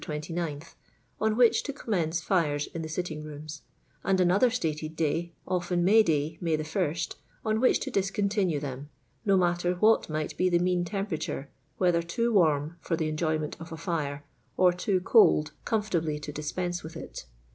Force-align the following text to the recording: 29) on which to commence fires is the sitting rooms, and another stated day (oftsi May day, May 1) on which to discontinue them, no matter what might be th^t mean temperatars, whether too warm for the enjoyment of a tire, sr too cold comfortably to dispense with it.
29) 0.03 0.63
on 1.19 1.37
which 1.37 1.61
to 1.61 1.71
commence 1.71 2.21
fires 2.23 2.67
is 2.73 2.81
the 2.81 2.89
sitting 2.89 3.21
rooms, 3.23 3.61
and 4.03 4.19
another 4.19 4.49
stated 4.49 4.95
day 4.95 5.31
(oftsi 5.47 5.79
May 5.79 6.01
day, 6.01 6.39
May 6.41 6.57
1) 6.57 6.95
on 7.45 7.59
which 7.61 7.79
to 7.81 7.91
discontinue 7.91 8.59
them, 8.59 8.89
no 9.27 9.37
matter 9.37 9.75
what 9.75 10.09
might 10.09 10.35
be 10.37 10.49
th^t 10.49 10.59
mean 10.59 10.83
temperatars, 10.83 11.45
whether 11.77 12.01
too 12.01 12.33
warm 12.33 12.77
for 12.81 12.95
the 12.95 13.07
enjoyment 13.09 13.55
of 13.59 13.71
a 13.71 13.77
tire, 13.77 14.25
sr 14.57 14.71
too 14.75 15.01
cold 15.01 15.51
comfortably 15.65 16.17
to 16.19 16.31
dispense 16.31 16.81
with 16.81 16.97
it. 16.97 17.25